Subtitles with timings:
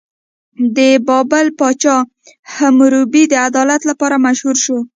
[0.77, 1.97] د بابل پاچا
[2.55, 4.77] حموربي د عدالت لپاره مشهور شو.